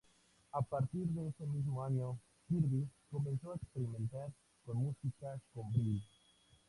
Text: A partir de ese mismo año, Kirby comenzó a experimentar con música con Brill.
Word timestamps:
A 0.53 0.63
partir 0.63 1.05
de 1.09 1.27
ese 1.27 1.45
mismo 1.45 1.83
año, 1.83 2.17
Kirby 2.49 2.87
comenzó 3.11 3.51
a 3.51 3.55
experimentar 3.57 4.31
con 4.65 4.77
música 4.77 5.39
con 5.53 5.71
Brill. 5.71 6.01